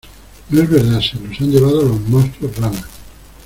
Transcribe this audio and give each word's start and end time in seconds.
no 0.49 0.61
es 0.63 0.67
verdad. 0.67 0.99
se 0.99 1.13
los 1.19 1.39
han 1.41 1.51
llevado 1.51 1.83
los 1.83 2.01
monstruos 2.09 2.57
rana 2.57 2.83